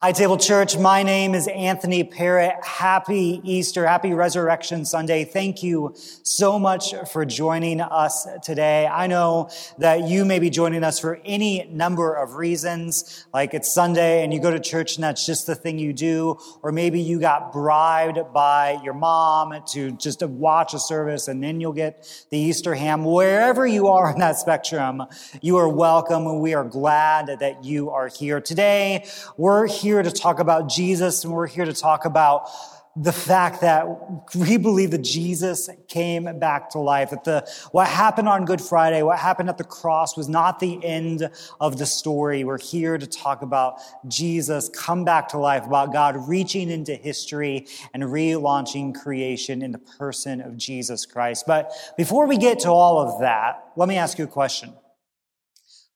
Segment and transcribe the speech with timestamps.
[0.00, 0.78] Hi, Table Church.
[0.78, 2.64] My name is Anthony Parrott.
[2.64, 3.84] Happy Easter.
[3.84, 5.24] Happy Resurrection Sunday.
[5.24, 8.86] Thank you so much for joining us today.
[8.86, 13.72] I know that you may be joining us for any number of reasons, like it's
[13.72, 17.00] Sunday and you go to church and that's just the thing you do, or maybe
[17.00, 22.24] you got bribed by your mom to just watch a service and then you'll get
[22.30, 23.04] the Easter ham.
[23.04, 25.02] Wherever you are on that spectrum,
[25.42, 28.40] you are welcome and we are glad that you are here.
[28.40, 29.04] Today,
[29.36, 32.50] we're here here to talk about Jesus and we're here to talk about
[32.94, 33.86] the fact that
[34.34, 39.02] we believe that Jesus came back to life, that the, what happened on Good Friday,
[39.02, 42.44] what happened at the cross was not the end of the story.
[42.44, 47.66] We're here to talk about Jesus come back to life, about God reaching into history
[47.94, 51.44] and relaunching creation in the person of Jesus Christ.
[51.46, 54.74] But before we get to all of that, let me ask you a question.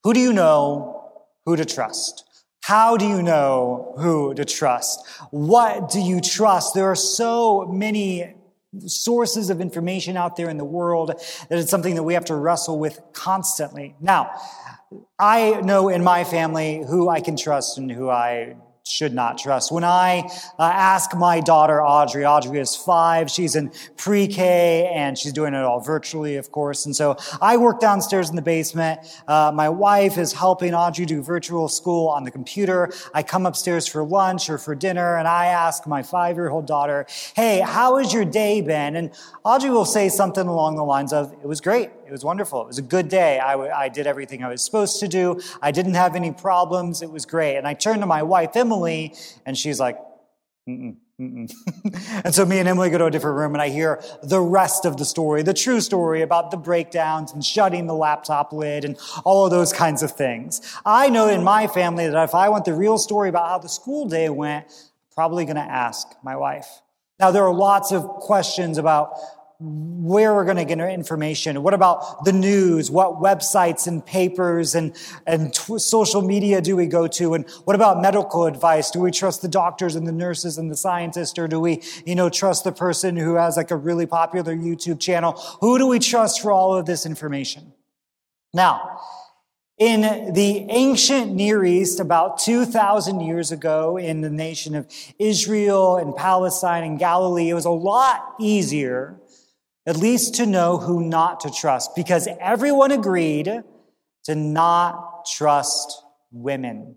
[0.02, 1.12] Who do you know
[1.45, 2.24] who to trust?
[2.62, 5.05] How do you know who to trust?
[5.30, 6.75] What do you trust?
[6.75, 8.35] There are so many
[8.87, 12.37] sources of information out there in the world that it's something that we have to
[12.37, 13.96] wrestle with constantly.
[14.01, 14.30] Now,
[15.19, 19.71] I know in my family who I can trust and who I should not trust.
[19.71, 25.33] When I uh, ask my daughter Audrey, Audrey is five, she's in pre-K and she's
[25.33, 26.85] doing it all virtually, of course.
[26.85, 29.01] And so I work downstairs in the basement.
[29.29, 32.91] Uh, my wife is helping Audrey do virtual school on the computer.
[33.15, 37.60] I come upstairs for lunch or for dinner and I ask my five-year-old daughter, hey,
[37.60, 38.97] how has your day been?
[38.97, 39.13] And
[39.45, 41.91] Audrey will say something along the lines of, it was great.
[42.13, 42.60] It was wonderful.
[42.60, 43.38] It was a good day.
[43.38, 45.41] I, w- I did everything I was supposed to do.
[45.63, 47.01] I didn't have any problems.
[47.01, 47.57] It was great.
[47.57, 49.15] And I turned to my wife, Emily,
[49.46, 49.96] and she's like,
[50.69, 54.43] Mm-mm, and so me and Emily go to a different room and I hear the
[54.43, 58.85] rest of the story, the true story about the breakdowns and shutting the laptop lid
[58.85, 60.60] and all of those kinds of things.
[60.85, 63.71] I know in my family that if I want the real story about how the
[63.71, 66.82] school day went, I'm probably going to ask my wife.
[67.19, 69.16] Now, there are lots of questions about
[69.62, 71.62] where we're going to get our information.
[71.62, 72.91] What about the news?
[72.91, 74.94] What websites and papers and,
[75.26, 77.34] and t- social media do we go to?
[77.34, 78.91] And what about medical advice?
[78.91, 81.38] Do we trust the doctors and the nurses and the scientists?
[81.38, 84.98] Or do we, you know, trust the person who has like a really popular YouTube
[84.98, 85.32] channel?
[85.60, 87.72] Who do we trust for all of this information?
[88.53, 89.00] Now,
[89.78, 94.86] in the ancient Near East, about 2,000 years ago, in the nation of
[95.19, 99.19] Israel and Palestine and Galilee, it was a lot easier
[99.87, 103.62] at least to know who not to trust, because everyone agreed
[104.25, 106.97] to not trust women.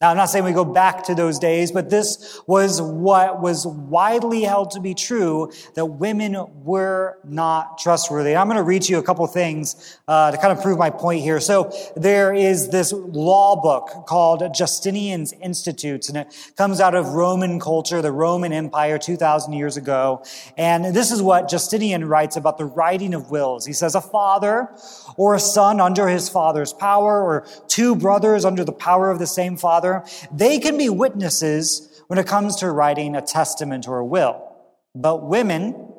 [0.00, 3.66] Now, I'm not saying we go back to those days, but this was what was
[3.66, 8.34] widely held to be true that women were not trustworthy.
[8.34, 11.20] I'm going to read you a couple things uh, to kind of prove my point
[11.20, 11.38] here.
[11.38, 17.60] So there is this law book called Justinian's Institutes, and it comes out of Roman
[17.60, 20.24] culture, the Roman Empire 2,000 years ago.
[20.56, 23.66] And this is what Justinian writes about the writing of wills.
[23.66, 24.70] He says, a father
[25.18, 29.26] or a son under his father's power, or two brothers under the power of the
[29.26, 29.89] same father,
[30.32, 34.46] they can be witnesses when it comes to writing a testament or a will.
[34.94, 35.90] But women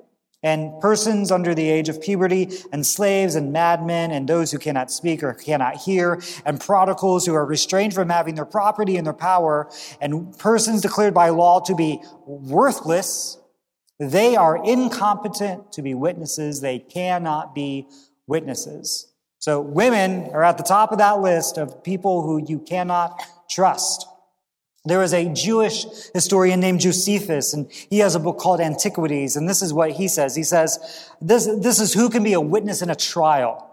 [0.44, 4.91] and persons under the age of puberty and slaves and madmen and those who cannot
[4.91, 9.13] speak or cannot hear and prodigals who are restrained from having their property and their
[9.13, 9.69] power
[10.01, 13.38] and persons declared by law to be worthless,
[14.00, 16.59] they are incompetent to be witnesses.
[16.59, 17.88] They cannot be
[18.25, 19.07] witnesses.
[19.38, 24.07] So women are at the top of that list of people who you cannot trust.
[24.85, 29.47] There was a Jewish historian named Josephus, and he has a book called Antiquities, and
[29.47, 30.35] this is what he says.
[30.35, 33.67] He says, this, this is who can be a witness in a trial.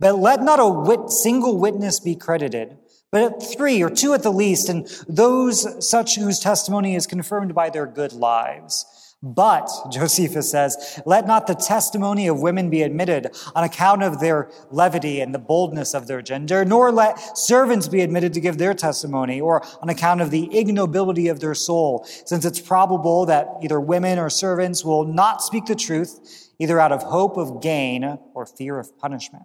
[0.00, 2.78] But let not a wit, single witness be credited,
[3.12, 7.68] but three or two at the least, and those such whose testimony is confirmed by
[7.68, 8.86] their good lives.
[9.34, 14.50] But, Josephus says, let not the testimony of women be admitted on account of their
[14.70, 18.74] levity and the boldness of their gender, nor let servants be admitted to give their
[18.74, 23.80] testimony, or on account of the ignobility of their soul, since it's probable that either
[23.80, 28.46] women or servants will not speak the truth, either out of hope of gain or
[28.46, 29.44] fear of punishment.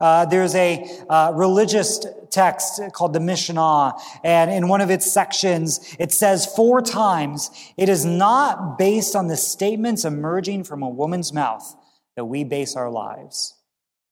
[0.00, 5.96] Uh, there's a uh, religious text called the Mishnah, and in one of its sections,
[5.98, 11.32] it says four times, it is not based on the statements emerging from a woman's
[11.32, 11.74] mouth
[12.16, 13.54] that we base our lives.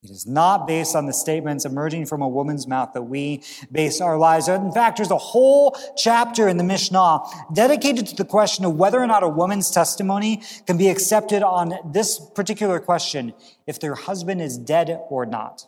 [0.02, 3.42] It is not based on the statements emerging from a woman's mouth that we
[3.72, 4.46] base our lives.
[4.46, 7.20] In fact, there's a whole chapter in the Mishnah
[7.52, 11.74] dedicated to the question of whether or not a woman's testimony can be accepted on
[11.84, 13.34] this particular question,
[13.66, 15.66] if their husband is dead or not.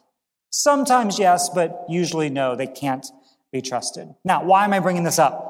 [0.51, 3.07] Sometimes yes, but usually no, they can't
[3.53, 4.15] be trusted.
[4.25, 5.49] Now, why am I bringing this up?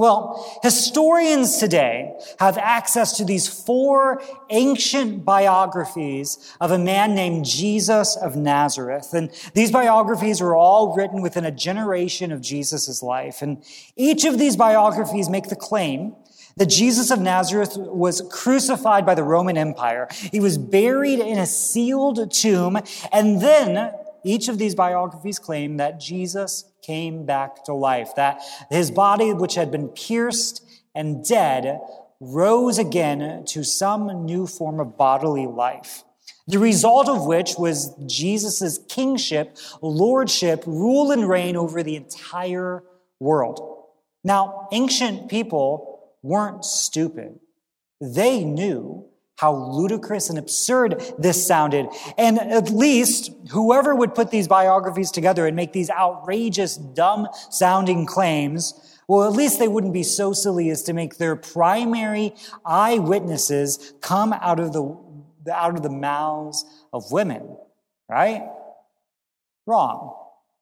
[0.00, 8.16] Well, historians today have access to these four ancient biographies of a man named Jesus
[8.16, 9.12] of Nazareth.
[9.12, 13.42] And these biographies are all written within a generation of Jesus' life.
[13.42, 13.62] And
[13.94, 16.16] each of these biographies make the claim
[16.56, 20.08] that Jesus of Nazareth was crucified by the Roman Empire.
[20.10, 22.78] He was buried in a sealed tomb.
[23.12, 23.92] And then
[24.24, 28.40] each of these biographies claim that Jesus came back to life, that
[28.70, 30.64] his body, which had been pierced
[30.94, 31.80] and dead,
[32.20, 36.04] rose again to some new form of bodily life.
[36.46, 42.82] The result of which was Jesus' kingship, lordship, rule and reign over the entire
[43.20, 43.86] world.
[44.24, 47.38] Now, ancient people weren't stupid.
[48.00, 48.89] They knew
[49.40, 51.88] how ludicrous and absurd this sounded.
[52.18, 58.04] And at least whoever would put these biographies together and make these outrageous, dumb sounding
[58.04, 62.34] claims, well, at least they wouldn't be so silly as to make their primary
[62.66, 64.94] eyewitnesses come out of the,
[65.50, 67.56] out of the mouths of women,
[68.10, 68.46] right?
[69.66, 70.16] Wrong.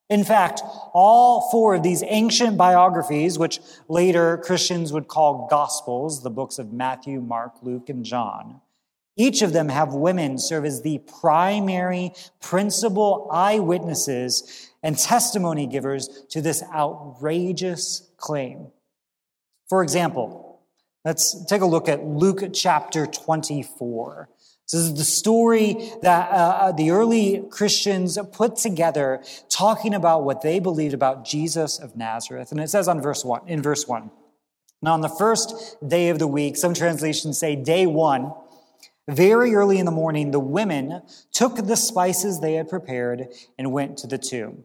[0.09, 0.63] In fact,
[0.95, 3.59] all four of these ancient biographies, which
[3.89, 8.61] later Christians would call gospels, the books of Matthew, Mark, Luke, and John,
[9.19, 16.41] each of them have women serve as the primary principal eyewitnesses and testimony givers to
[16.41, 18.69] this outrageous claim.
[19.69, 20.61] For example,
[21.05, 24.29] let's take a look at Luke chapter 24.
[24.71, 30.43] This is the story that uh, uh, the early Christians put together talking about what
[30.43, 32.53] they believed about Jesus of Nazareth.
[32.53, 34.11] And it says on verse 1, in verse 1.
[34.81, 38.33] Now, on the first day of the week, some translations say day one,
[39.09, 41.03] very early in the morning, the women
[41.33, 43.29] took the spices they had prepared
[43.59, 44.65] and went to the tomb.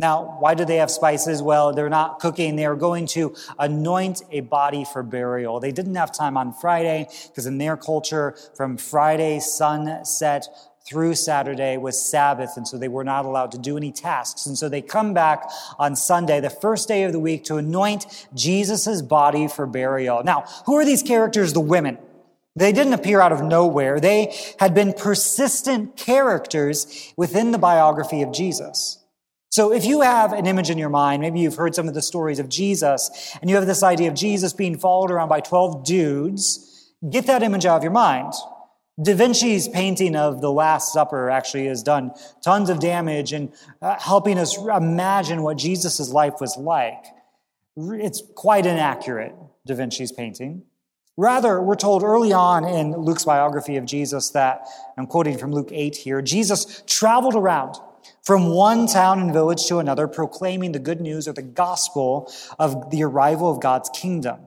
[0.00, 1.42] Now, why do they have spices?
[1.42, 2.54] Well, they're not cooking.
[2.54, 5.58] They are going to anoint a body for burial.
[5.58, 10.46] They didn't have time on Friday because in their culture, from Friday sunset
[10.86, 14.46] through Saturday was Sabbath, and so they were not allowed to do any tasks.
[14.46, 18.28] And so they come back on Sunday, the first day of the week, to anoint
[18.34, 20.22] Jesus' body for burial.
[20.22, 21.52] Now, who are these characters?
[21.52, 21.98] The women.
[22.58, 24.00] They didn't appear out of nowhere.
[24.00, 28.98] They had been persistent characters within the biography of Jesus.
[29.50, 32.02] So if you have an image in your mind, maybe you've heard some of the
[32.02, 35.84] stories of Jesus, and you have this idea of Jesus being followed around by 12
[35.84, 38.32] dudes, get that image out of your mind.
[39.00, 42.10] Da Vinci's painting of the Last Supper actually has done
[42.42, 47.04] tons of damage in uh, helping us imagine what Jesus' life was like.
[47.76, 49.34] It's quite inaccurate,
[49.64, 50.64] Da Vinci's painting.
[51.18, 55.70] Rather, we're told early on in Luke's biography of Jesus that, I'm quoting from Luke
[55.72, 57.74] 8 here, Jesus traveled around
[58.22, 62.92] from one town and village to another, proclaiming the good news or the gospel of
[62.92, 64.38] the arrival of God's kingdom.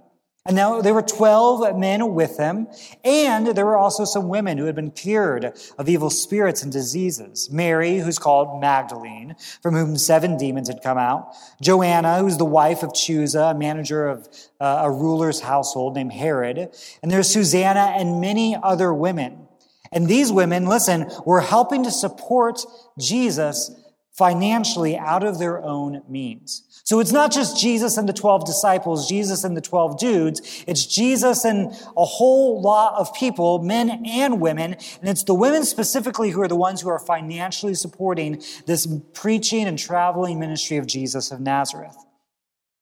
[0.47, 2.67] And now there were 12 men with him,
[3.03, 7.51] and there were also some women who had been cured of evil spirits and diseases.
[7.51, 11.35] Mary, who's called Magdalene, from whom seven demons had come out.
[11.61, 14.27] Joanna, who's the wife of Chuza, a manager of
[14.59, 16.57] uh, a ruler's household named Herod.
[17.03, 19.47] And there's Susanna and many other women.
[19.91, 22.61] And these women, listen, were helping to support
[22.97, 23.69] Jesus
[24.11, 26.63] financially out of their own means.
[26.83, 30.63] So it's not just Jesus and the 12 disciples, Jesus and the 12 dudes.
[30.67, 34.73] It's Jesus and a whole lot of people, men and women.
[34.73, 39.67] And it's the women specifically who are the ones who are financially supporting this preaching
[39.67, 41.95] and traveling ministry of Jesus of Nazareth.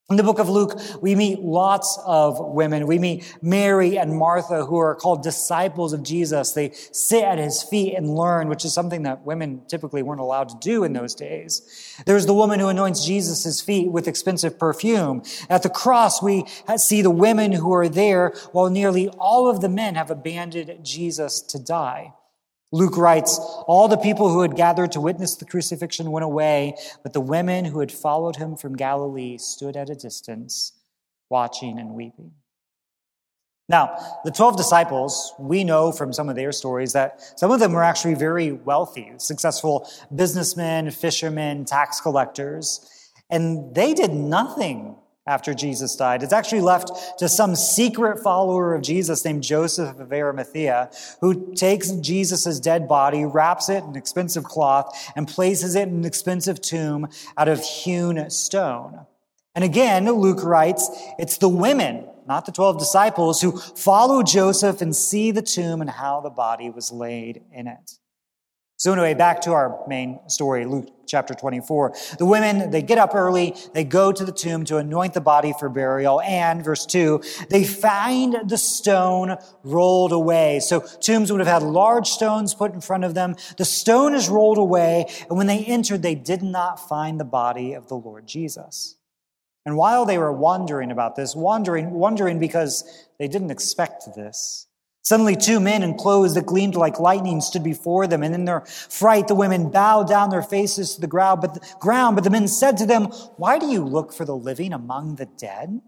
[0.09, 2.87] In the book of Luke, we meet lots of women.
[2.87, 6.53] We meet Mary and Martha, who are called disciples of Jesus.
[6.53, 10.49] They sit at his feet and learn, which is something that women typically weren't allowed
[10.49, 11.61] to do in those days.
[12.07, 15.21] There's the woman who anoints Jesus' feet with expensive perfume.
[15.47, 16.45] At the cross, we
[16.77, 21.39] see the women who are there while nearly all of the men have abandoned Jesus
[21.41, 22.13] to die.
[22.71, 27.13] Luke writes, All the people who had gathered to witness the crucifixion went away, but
[27.13, 30.73] the women who had followed him from Galilee stood at a distance,
[31.29, 32.31] watching and weeping.
[33.67, 37.71] Now, the 12 disciples, we know from some of their stories that some of them
[37.71, 44.95] were actually very wealthy, successful businessmen, fishermen, tax collectors, and they did nothing
[45.29, 46.23] after Jesus died.
[46.23, 50.89] It's actually left to some secret follower of Jesus named Joseph of Arimathea,
[51.21, 56.05] who takes Jesus' dead body, wraps it in expensive cloth, and places it in an
[56.05, 57.07] expensive tomb
[57.37, 59.05] out of hewn stone.
[59.53, 64.95] And again, Luke writes, it's the women, not the 12 disciples, who follow Joseph and
[64.95, 67.99] see the tomb and how the body was laid in it.
[68.79, 71.93] So anyway, back to our main story, Luke chapter 24.
[72.17, 75.53] The women, they get up early, they go to the tomb to anoint the body
[75.59, 80.61] for burial, and verse 2, they find the stone rolled away.
[80.61, 83.35] So tombs would have had large stones put in front of them.
[83.57, 87.73] The stone is rolled away, and when they entered, they did not find the body
[87.73, 88.95] of the Lord Jesus.
[89.65, 92.85] And while they were wondering about this, wondering, wondering because
[93.19, 94.68] they didn't expect this,
[95.01, 98.61] Suddenly, two men in clothes that gleamed like lightning stood before them, and in their
[98.61, 101.41] fright, the women bowed down their faces to the ground.
[101.41, 103.05] But the, ground, but the men said to them,
[103.37, 105.81] "Why do you look for the living among the dead?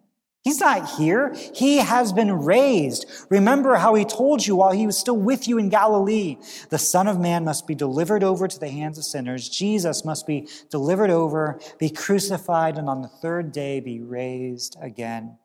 [0.43, 1.35] He's not here.
[1.53, 3.05] He has been raised.
[3.29, 6.37] Remember how he told you while he was still with you in Galilee.
[6.69, 9.49] The Son of Man must be delivered over to the hands of sinners.
[9.49, 15.37] Jesus must be delivered over, be crucified, and on the third day be raised again."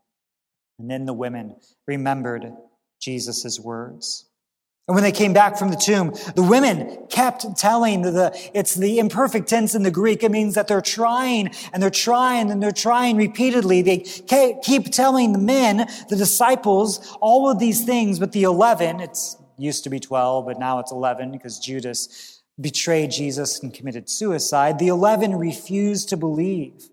[0.79, 1.57] And then the women
[1.87, 2.55] remembered
[3.01, 4.27] Jesus' words.
[4.89, 9.01] And when they came back from the tomb, the women kept telling the, it's the
[9.01, 10.23] imperfect tense in the Greek.
[10.23, 13.83] It means that they're trying and they're trying and they're trying repeatedly.
[13.83, 13.99] They
[14.63, 19.83] keep telling the men, the disciples, all of these things, but the 11, it's used
[19.85, 24.79] to be 12, but now it's 11 because Judas betrayed Jesus and committed suicide.
[24.79, 26.89] The 11 refused to believe.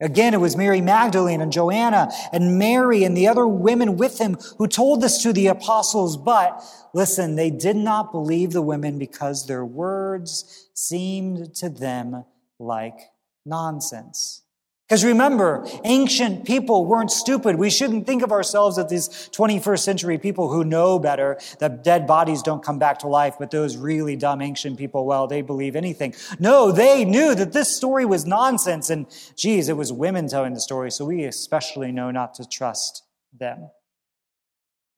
[0.00, 4.36] Again, it was Mary Magdalene and Joanna and Mary and the other women with him
[4.56, 6.16] who told this to the apostles.
[6.16, 6.62] But
[6.94, 12.24] listen, they did not believe the women because their words seemed to them
[12.60, 12.98] like
[13.44, 14.42] nonsense.
[14.88, 17.56] Because remember, ancient people weren't stupid.
[17.56, 22.06] We shouldn't think of ourselves as these 21st century people who know better that dead
[22.06, 25.76] bodies don't come back to life, but those really dumb ancient people, well, they believe
[25.76, 26.14] anything.
[26.38, 28.88] No, they knew that this story was nonsense.
[28.88, 33.02] And geez, it was women telling the story, so we especially know not to trust
[33.38, 33.68] them.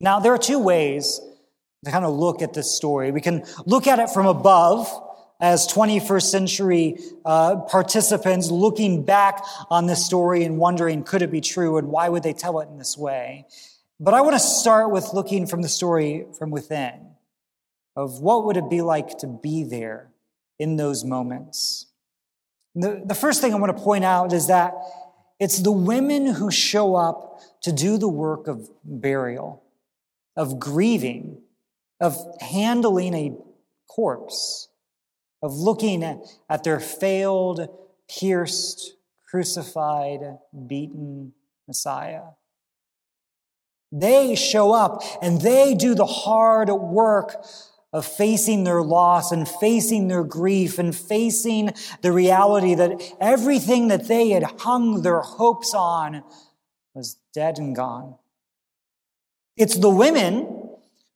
[0.01, 1.21] Now, there are two ways
[1.85, 3.11] to kind of look at this story.
[3.11, 4.89] We can look at it from above
[5.41, 11.41] as 21st century uh, participants looking back on this story and wondering, could it be
[11.41, 13.47] true and why would they tell it in this way?
[13.99, 17.11] But I want to start with looking from the story from within
[17.97, 20.11] of what would it be like to be there
[20.59, 21.87] in those moments.
[22.75, 24.75] The, the first thing I want to point out is that
[25.39, 29.63] it's the women who show up to do the work of burial,
[30.37, 31.43] of grieving,
[32.01, 33.37] of handling a
[33.89, 34.70] corpse
[35.43, 37.69] of looking at their failed,
[38.09, 38.95] pierced,
[39.29, 41.33] crucified, beaten
[41.67, 42.23] Messiah.
[43.93, 47.45] They show up and they do the hard work
[47.93, 54.07] of facing their loss and facing their grief and facing the reality that everything that
[54.07, 56.23] they had hung their hopes on
[56.95, 58.15] was dead and gone.
[59.57, 60.69] It's the women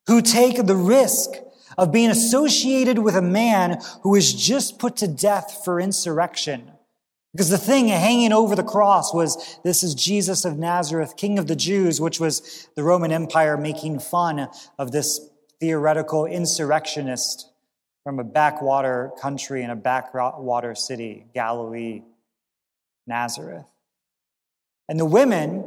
[0.07, 1.31] who take the risk
[1.77, 6.71] of being associated with a man who was just put to death for insurrection.
[7.33, 11.49] Because the thing hanging over the cross was, this is Jesus of Nazareth, King of
[11.49, 15.21] the Jews, which was the Roman Empire making fun of this
[15.59, 17.51] theoretical insurrectionist
[18.05, 22.03] from a backwater country in a backwater city, Galilee,
[23.07, 23.67] Nazareth.
[24.89, 25.65] And the women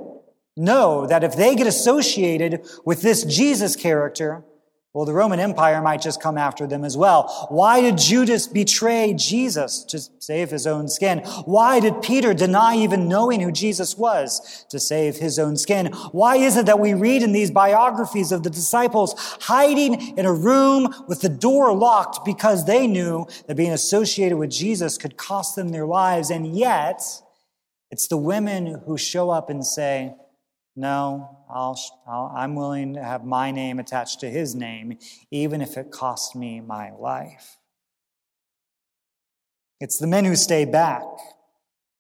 [0.56, 4.44] know that if they get associated with this Jesus character,
[4.94, 7.48] well, the Roman Empire might just come after them as well.
[7.50, 11.20] Why did Judas betray Jesus to save his own skin?
[11.46, 15.88] Why did Peter deny even knowing who Jesus was to save his own skin?
[16.14, 20.34] Why is it that we read in these biographies of the disciples hiding in a
[20.34, 25.56] room with the door locked because they knew that being associated with Jesus could cost
[25.56, 26.32] them their lives?
[26.32, 27.04] And yet,
[27.92, 30.16] it's the women who show up and say,
[30.76, 34.98] no, I'll, i am willing to have my name attached to his name,
[35.32, 37.58] even if it costs me my life.
[39.80, 41.04] It's the men who stay back,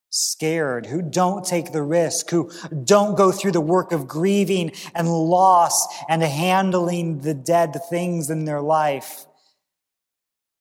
[0.09, 2.51] scared, who don't take the risk, who
[2.83, 8.45] don't go through the work of grieving and loss and handling the dead things in
[8.45, 9.25] their life.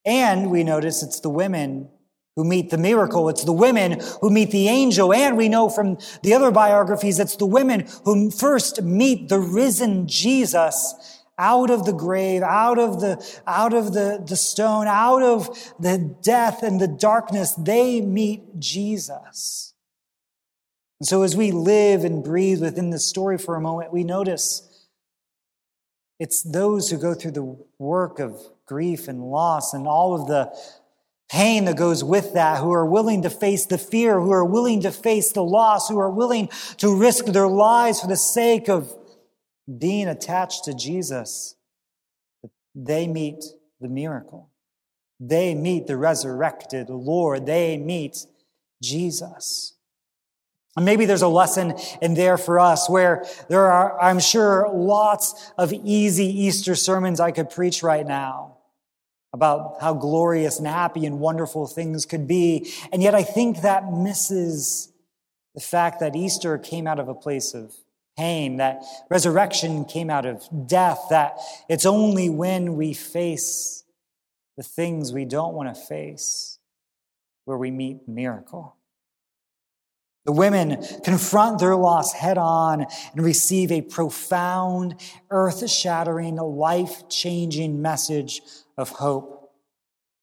[0.05, 1.88] And we notice it's the women
[2.37, 3.31] who meet the miracle.
[3.31, 5.12] It's the women who meet the angel.
[5.12, 10.07] And we know from the other biographies, it's the women who first meet the risen
[10.07, 15.75] Jesus out of the grave, out of the, out of the, the stone, out of
[15.81, 17.55] the death and the darkness.
[17.55, 19.73] They meet Jesus.
[21.00, 24.62] And so as we live and breathe within the story for a moment, we notice
[26.19, 30.57] it's those who go through the work of grief and loss and all of the
[31.28, 34.83] pain that goes with that, who are willing to face the fear, who are willing
[34.83, 38.95] to face the loss, who are willing to risk their lives for the sake of
[39.78, 41.56] being attached to Jesus,
[42.75, 43.45] they meet
[43.80, 44.50] the miracle.
[45.18, 47.47] They meet the resurrected Lord.
[47.47, 48.26] They meet
[48.83, 49.75] Jesus.
[50.76, 55.52] And maybe there's a lesson in there for us where there are, I'm sure, lots
[55.56, 58.56] of easy Easter sermons I could preach right now
[59.37, 62.73] about how glorious and happy and wonderful things could be.
[62.90, 64.93] And yet I think that misses
[65.55, 67.75] the fact that Easter came out of a place of
[68.16, 71.38] pain, that resurrection came out of death, that
[71.69, 73.85] it's only when we face
[74.57, 76.59] the things we don't want to face
[77.45, 78.76] where we meet miracle.
[80.25, 84.97] The women confront their loss head on and receive a profound,
[85.31, 88.43] earth shattering, life changing message
[88.76, 89.37] of hope.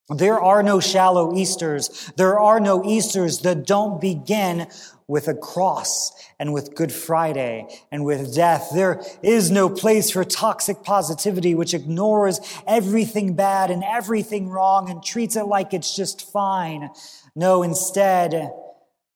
[0.10, 2.12] There are no shallow Easters.
[2.18, 4.68] There are no Easters that don't begin
[5.08, 8.70] with a cross and with Good Friday and with death.
[8.74, 15.02] There is no place for toxic positivity, which ignores everything bad and everything wrong and
[15.02, 16.90] treats it like it's just fine.
[17.34, 18.52] No, instead,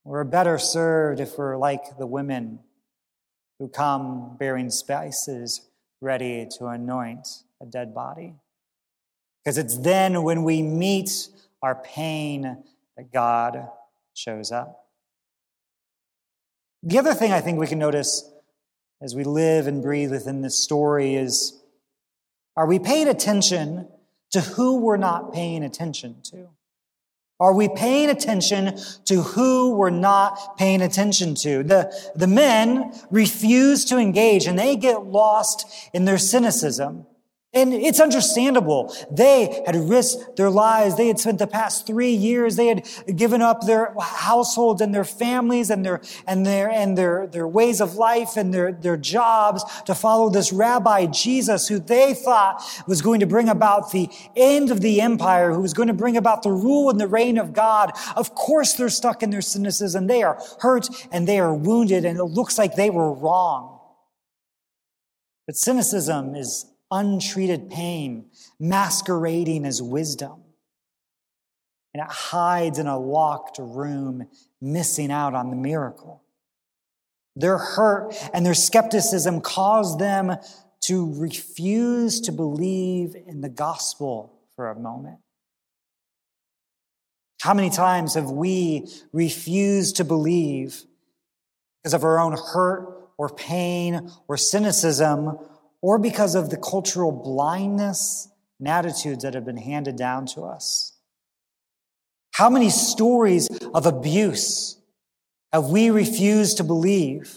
[0.05, 2.59] we're better served if we're like the women
[3.59, 5.67] who come bearing spices
[5.99, 7.27] ready to anoint
[7.61, 8.35] a dead body.
[9.47, 11.29] Because it's then when we meet
[11.61, 12.65] our pain
[12.97, 13.69] that God
[14.13, 14.89] shows up.
[16.83, 18.29] The other thing I think we can notice
[19.01, 21.63] as we live and breathe within this story is
[22.57, 23.87] are we paying attention
[24.31, 26.49] to who we're not paying attention to?
[27.39, 31.63] Are we paying attention to who we're not paying attention to?
[31.63, 37.05] The, the men refuse to engage and they get lost in their cynicism.
[37.57, 38.93] And it's understandable.
[39.09, 40.95] They had risked their lives.
[40.95, 42.55] They had spent the past three years.
[42.55, 47.25] They had given up their households and their families and their, and their, and their,
[47.25, 52.13] their ways of life and their, their jobs to follow this rabbi Jesus who they
[52.13, 55.95] thought was going to bring about the end of the empire, who was going to
[55.95, 57.91] bring about the rule and the reign of God.
[58.15, 60.05] Of course, they're stuck in their cynicism.
[60.05, 63.79] They are hurt and they are wounded and it looks like they were wrong.
[65.47, 70.43] But cynicism is untreated pain masquerading as wisdom.
[71.93, 74.27] And it hides in a locked room,
[74.61, 76.23] missing out on the miracle.
[77.35, 80.35] Their hurt and their skepticism caused them
[80.81, 85.19] to refuse to believe in the gospel for a moment.
[87.41, 90.83] How many times have we refused to believe
[91.81, 95.37] because of our own hurt or pain or cynicism
[95.81, 100.93] or because of the cultural blindness and attitudes that have been handed down to us.
[102.31, 104.77] How many stories of abuse
[105.51, 107.35] have we refused to believe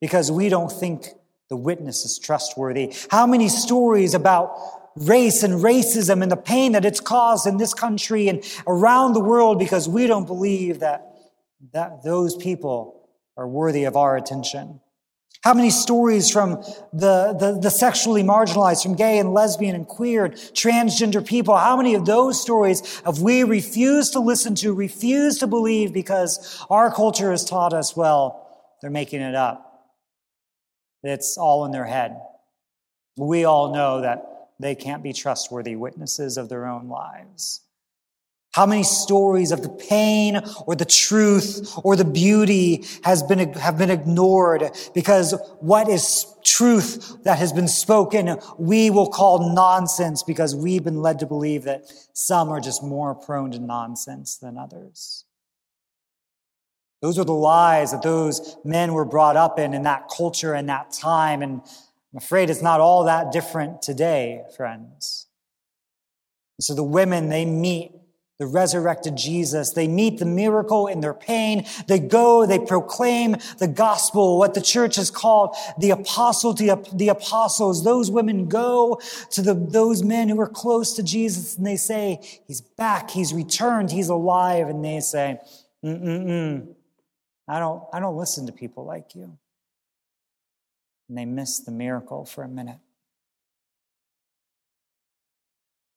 [0.00, 1.08] because we don't think
[1.48, 2.94] the witness is trustworthy?
[3.10, 4.50] How many stories about
[4.96, 9.20] race and racism and the pain that it's caused in this country and around the
[9.20, 11.14] world because we don't believe that,
[11.72, 14.80] that those people are worthy of our attention?
[15.48, 20.26] How many stories from the, the, the, sexually marginalized, from gay and lesbian and queer
[20.26, 25.40] and transgender people, how many of those stories have we refused to listen to, refused
[25.40, 28.46] to believe because our culture has taught us, well,
[28.82, 29.88] they're making it up.
[31.02, 32.20] It's all in their head.
[33.16, 37.62] We all know that they can't be trustworthy witnesses of their own lives.
[38.58, 43.78] How many stories of the pain or the truth or the beauty has been, have
[43.78, 44.64] been ignored
[44.96, 51.00] because what is truth that has been spoken, we will call nonsense because we've been
[51.02, 55.24] led to believe that some are just more prone to nonsense than others.
[57.00, 60.68] Those are the lies that those men were brought up in, in that culture and
[60.68, 61.42] that time.
[61.42, 61.62] And
[62.12, 65.28] I'm afraid it's not all that different today, friends.
[66.58, 67.92] And so the women, they meet
[68.38, 69.70] the resurrected Jesus.
[69.70, 71.66] They meet the miracle in their pain.
[71.88, 77.08] They go, they proclaim the gospel, what the church has called the apostle to the
[77.08, 77.82] apostles.
[77.82, 82.20] Those women go to the, those men who are close to Jesus and they say,
[82.46, 84.68] he's back, he's returned, he's alive.
[84.68, 85.40] And they say,
[85.84, 86.68] mm-mm-mm,
[87.48, 89.36] I don't, I don't listen to people like you.
[91.08, 92.78] And they miss the miracle for a minute.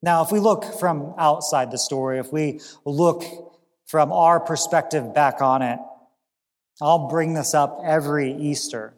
[0.04, 3.24] Now, if we look from outside the story, if we look
[3.86, 5.80] from our perspective back on it,
[6.82, 8.96] I'll bring this up every Easter.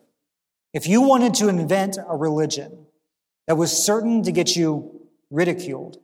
[0.73, 2.85] If you wanted to invent a religion
[3.47, 5.97] that was certain to get you ridiculed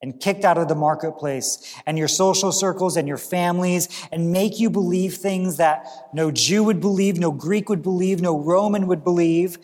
[0.00, 4.58] and kicked out of the marketplace and your social circles and your families and make
[4.58, 9.04] you believe things that no Jew would believe, no Greek would believe, no Roman would
[9.04, 9.58] believe,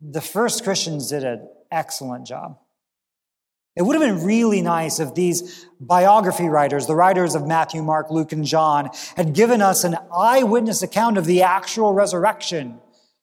[0.00, 2.58] the first Christians did an excellent job.
[3.74, 8.10] It would have been really nice if these biography writers, the writers of Matthew, Mark,
[8.10, 12.78] Luke, and John, had given us an eyewitness account of the actual resurrection,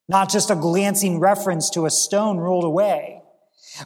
[0.07, 3.21] not just a glancing reference to a stone rolled away.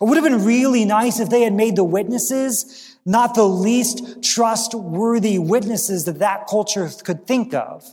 [0.01, 4.23] It would have been really nice if they had made the witnesses not the least
[4.23, 7.83] trustworthy witnesses that that culture could think of.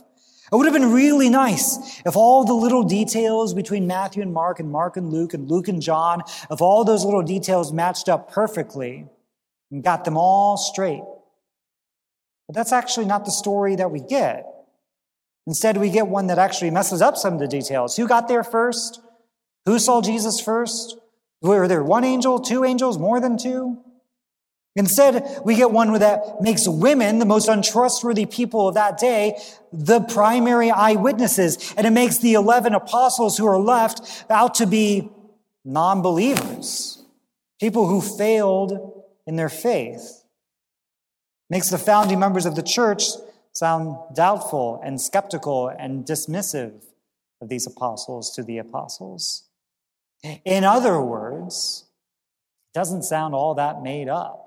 [0.51, 4.59] It would have been really nice if all the little details between Matthew and Mark
[4.59, 8.31] and Mark and Luke and Luke and John, if all those little details matched up
[8.31, 9.07] perfectly
[9.71, 11.03] and got them all straight.
[12.47, 14.45] But that's actually not the story that we get.
[15.47, 17.95] Instead, we get one that actually messes up some of the details.
[17.95, 18.99] Who got there first?
[19.65, 20.97] Who saw Jesus first?
[21.41, 23.79] Were there one angel, two angels, more than two?
[24.75, 29.37] Instead, we get one that makes women, the most untrustworthy people of that day,
[29.73, 31.73] the primary eyewitnesses.
[31.75, 35.09] And it makes the 11 apostles who are left out to be
[35.65, 37.03] non-believers.
[37.59, 40.23] People who failed in their faith.
[41.49, 43.03] Makes the founding members of the church
[43.51, 46.81] sound doubtful and skeptical and dismissive
[47.41, 49.43] of these apostles to the apostles.
[50.45, 51.83] In other words,
[52.73, 54.40] it doesn't sound all that made up.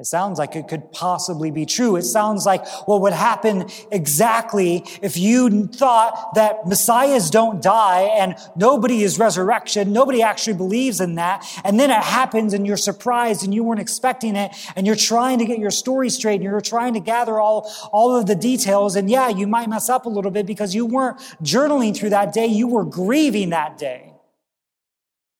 [0.00, 1.96] It sounds like it could possibly be true.
[1.96, 8.36] It sounds like what would happen exactly if you thought that messiahs don't die and
[8.54, 9.92] nobody is resurrection.
[9.92, 11.44] Nobody actually believes in that.
[11.64, 15.40] And then it happens and you're surprised and you weren't expecting it and you're trying
[15.40, 18.94] to get your story straight and you're trying to gather all, all of the details.
[18.94, 22.32] And yeah, you might mess up a little bit because you weren't journaling through that
[22.32, 22.46] day.
[22.46, 24.12] You were grieving that day.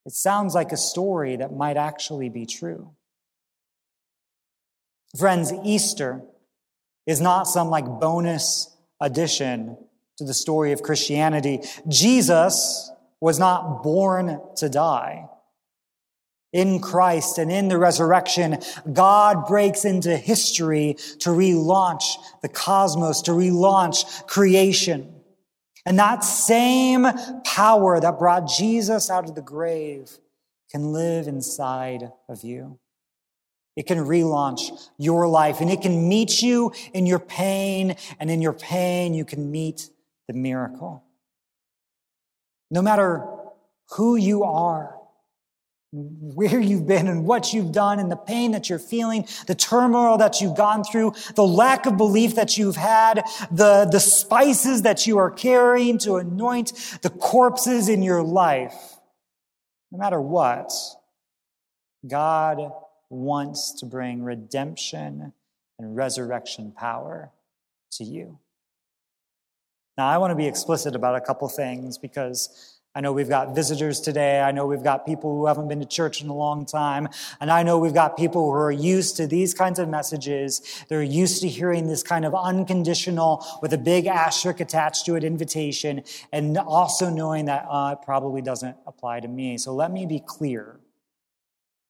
[0.04, 2.90] It sounds like a story that might actually be true.
[5.16, 6.22] Friends, Easter
[7.06, 9.76] is not some like bonus addition
[10.18, 11.60] to the story of Christianity.
[11.88, 12.90] Jesus
[13.20, 15.28] was not born to die.
[16.52, 18.58] In Christ and in the resurrection,
[18.90, 22.04] God breaks into history to relaunch
[22.42, 25.14] the cosmos, to relaunch creation.
[25.84, 27.06] And that same
[27.44, 30.18] power that brought Jesus out of the grave
[30.70, 32.78] can live inside of you.
[33.78, 37.94] It can relaunch your life and it can meet you in your pain.
[38.18, 39.88] And in your pain, you can meet
[40.26, 41.04] the miracle.
[42.72, 43.24] No matter
[43.90, 44.96] who you are,
[45.92, 50.18] where you've been and what you've done and the pain that you're feeling, the turmoil
[50.18, 55.06] that you've gone through, the lack of belief that you've had, the, the spices that
[55.06, 58.74] you are carrying to anoint the corpses in your life.
[59.92, 60.72] No matter what,
[62.04, 62.72] God
[63.10, 65.32] wants to bring redemption
[65.78, 67.30] and resurrection power
[67.92, 68.38] to you.
[69.96, 73.54] Now, I want to be explicit about a couple things because I know we've got
[73.54, 74.40] visitors today.
[74.40, 77.08] I know we've got people who haven't been to church in a long time.
[77.40, 80.84] And I know we've got people who are used to these kinds of messages.
[80.88, 85.22] They're used to hearing this kind of unconditional, with a big asterisk attached to it,
[85.22, 89.58] invitation, and also knowing that uh, it probably doesn't apply to me.
[89.58, 90.80] So let me be clear.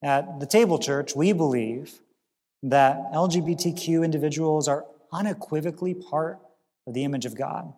[0.02, 2.00] At the Table Church, we believe
[2.62, 6.38] that LGBTQ individuals are unequivocally part
[6.86, 7.72] of the image of God.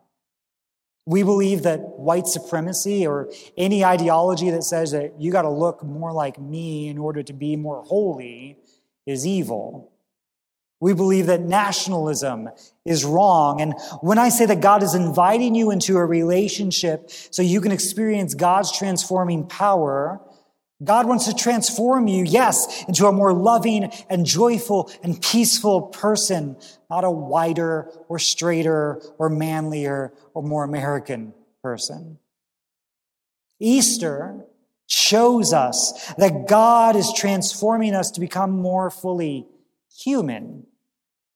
[1.07, 5.83] We believe that white supremacy or any ideology that says that you got to look
[5.83, 8.59] more like me in order to be more holy
[9.07, 9.91] is evil.
[10.79, 12.49] We believe that nationalism
[12.85, 13.61] is wrong.
[13.61, 17.73] And when I say that God is inviting you into a relationship so you can
[17.73, 20.21] experience God's transforming power,
[20.83, 26.57] God wants to transform you, yes, into a more loving and joyful and peaceful person,
[26.89, 32.19] not a wider or straighter or manlier or more American person.
[33.59, 34.47] Easter
[34.87, 39.47] shows us that God is transforming us to become more fully
[39.95, 40.67] human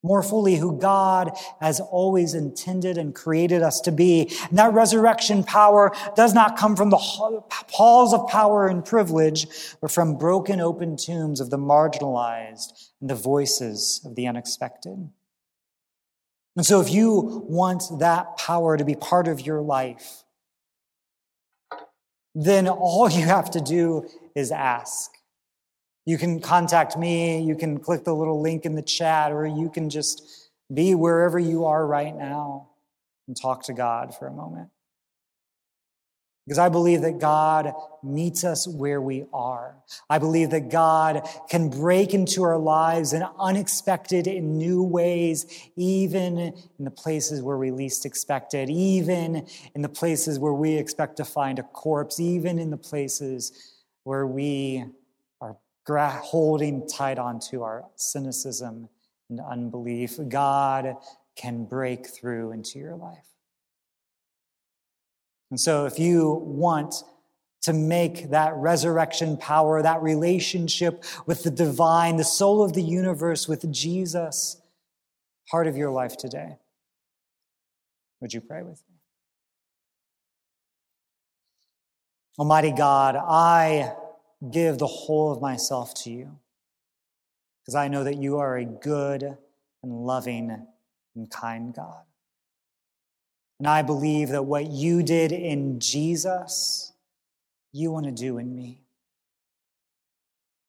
[0.05, 4.31] more fully who God has always intended and created us to be.
[4.51, 9.49] And that resurrection power does not come from the halls of power and privilege,
[9.81, 15.11] but from broken open tombs of the marginalized and the voices of the unexpected.
[16.57, 20.23] And so if you want that power to be part of your life,
[22.35, 25.11] then all you have to do is ask.
[26.07, 29.71] You can contact me, you can click the little link in the chat, or you
[29.71, 32.69] can just be wherever you are right now
[33.27, 34.69] and talk to God for a moment.
[36.47, 39.77] Because I believe that God meets us where we are.
[40.11, 46.38] I believe that God can break into our lives in unexpected and new ways, even
[46.38, 51.17] in the places where we least expect it, even in the places where we expect
[51.17, 54.85] to find a corpse, even in the places where we
[55.88, 58.88] holding tight onto our cynicism
[59.29, 60.97] and unbelief, God
[61.37, 63.27] can break through into your life.
[65.51, 66.94] And so, if you want
[67.62, 73.49] to make that resurrection power, that relationship with the divine, the soul of the universe,
[73.49, 74.61] with Jesus,
[75.51, 76.57] part of your life today,
[78.20, 78.97] would you pray with me?
[82.38, 83.94] Almighty God, I
[84.51, 86.39] give the whole of myself to you
[87.65, 89.23] because I know that you are a good
[89.83, 90.67] and loving
[91.15, 92.03] and kind God.
[93.59, 96.93] And I believe that what you did in Jesus,
[97.73, 98.83] you want to do in me.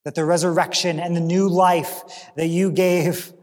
[0.06, 3.34] That the resurrection and the new life that you gave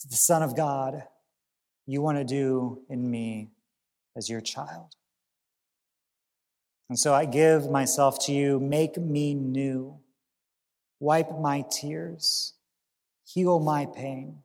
[0.00, 1.04] to the Son of God,
[1.86, 3.50] you want to do in me
[4.16, 4.96] as your child.
[6.92, 8.60] And so I give myself to you.
[8.60, 9.98] Make me new.
[11.00, 12.52] Wipe my tears.
[13.24, 14.40] Heal my pain.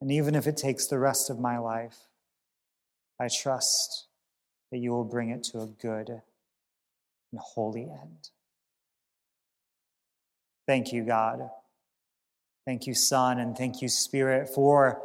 [0.00, 1.98] And even if it takes the rest of my life,
[3.20, 4.06] I trust
[4.72, 8.30] that you will bring it to a good and holy end.
[10.66, 11.50] Thank you, God.
[12.64, 15.02] Thank you, Son, and thank you, Spirit, for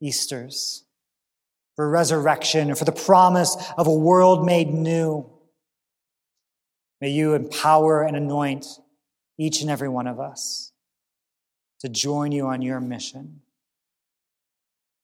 [0.00, 0.85] Easters
[1.76, 5.30] for resurrection, and for the promise of a world made new.
[7.00, 8.66] May you empower and anoint
[9.38, 10.72] each and every one of us
[11.80, 13.42] to join you on your mission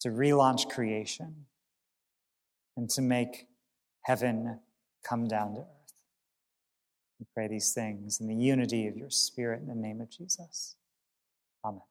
[0.02, 1.46] to relaunch creation
[2.76, 3.46] and to make
[4.04, 4.58] heaven
[5.04, 5.94] come down to earth.
[7.20, 10.74] We pray these things in the unity of your Spirit in the name of Jesus.
[11.64, 11.82] Amen.